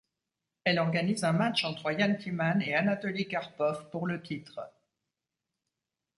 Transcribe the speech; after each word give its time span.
Elle 0.63 0.79
organise 0.79 1.23
un 1.25 1.31
match 1.33 1.63
entre 1.63 1.91
Jan 1.95 2.15
Timman 2.19 2.59
et 2.63 2.73
Anatoli 2.73 3.27
Karpov 3.27 3.91
pour 3.91 4.07
le 4.07 4.19
titre. 4.19 4.59